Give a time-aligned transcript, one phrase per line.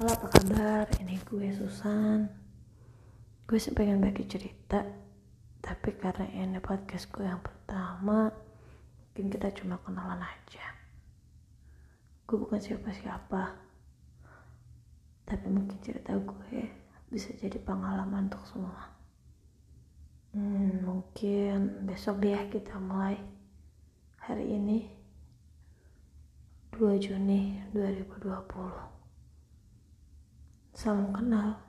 [0.00, 0.88] Halo apa kabar?
[0.96, 2.24] Ini gue Susan.
[3.44, 4.80] Gue sih pengen bagi cerita
[5.60, 10.64] Tapi karena ini podcast gue yang pertama Mungkin kita cuma kenalan aja.
[12.24, 13.60] Gue bukan siapa-siapa
[15.28, 16.64] Tapi mungkin cerita gue
[17.12, 18.96] Bisa jadi pengalaman untuk semua.
[20.32, 23.20] Hmm, mungkin besok deh kita mulai.
[24.16, 24.80] Hari ini
[26.72, 28.99] 2 Juni 2020
[30.80, 31.60] Salam kenal